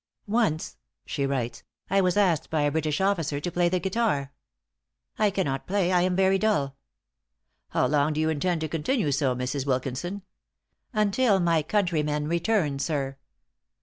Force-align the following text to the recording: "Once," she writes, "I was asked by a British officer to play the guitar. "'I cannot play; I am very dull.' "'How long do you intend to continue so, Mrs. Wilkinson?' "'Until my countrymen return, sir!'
"Once," 0.25 0.77
she 1.05 1.27
writes, 1.27 1.61
"I 1.87 2.01
was 2.01 2.17
asked 2.17 2.49
by 2.49 2.63
a 2.63 2.71
British 2.71 2.99
officer 2.99 3.39
to 3.39 3.51
play 3.51 3.69
the 3.69 3.79
guitar. 3.79 4.33
"'I 5.19 5.29
cannot 5.29 5.67
play; 5.67 5.91
I 5.91 6.01
am 6.01 6.15
very 6.15 6.39
dull.' 6.39 6.75
"'How 7.69 7.85
long 7.85 8.13
do 8.13 8.19
you 8.19 8.29
intend 8.29 8.61
to 8.61 8.67
continue 8.67 9.11
so, 9.11 9.35
Mrs. 9.35 9.67
Wilkinson?' 9.67 10.23
"'Until 10.91 11.39
my 11.39 11.61
countrymen 11.61 12.27
return, 12.27 12.79
sir!' 12.79 13.17